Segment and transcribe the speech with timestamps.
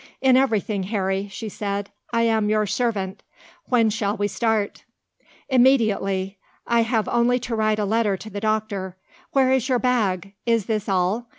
[0.19, 3.21] "In everything, Harry," she said, "I am your servant.
[3.65, 4.83] When shall we start?"
[5.47, 6.39] "Immediately.
[6.65, 8.97] I have only to write a letter to the doctor.
[9.33, 10.33] Where is your bag?
[10.43, 11.27] Is this all?